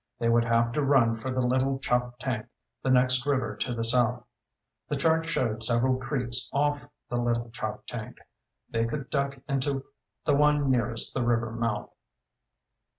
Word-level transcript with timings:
They 0.17 0.29
would 0.29 0.45
have 0.45 0.71
to 0.71 0.81
run 0.81 1.13
for 1.13 1.29
the 1.29 1.41
Little 1.43 1.77
Choptank, 1.77 2.47
the 2.81 2.89
next 2.89 3.23
river 3.27 3.55
to 3.57 3.75
the 3.75 3.83
south. 3.83 4.25
The 4.87 4.95
chart 4.95 5.27
showed 5.27 5.61
several 5.61 5.97
creeks 5.99 6.49
off 6.51 6.83
the 7.07 7.17
Little 7.17 7.51
Choptank. 7.51 8.17
They 8.67 8.85
could 8.87 9.11
duck 9.11 9.37
into 9.47 9.85
the 10.25 10.33
one 10.35 10.71
nearest 10.71 11.13
the 11.13 11.23
river 11.23 11.51
mouth. 11.51 11.91